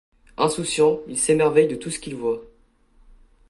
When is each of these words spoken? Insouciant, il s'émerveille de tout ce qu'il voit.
Insouciant, 0.37 0.99
il 1.07 1.19
s'émerveille 1.19 1.67
de 1.67 1.75
tout 1.75 1.91
ce 1.91 1.99
qu'il 1.99 2.15
voit. 2.15 2.41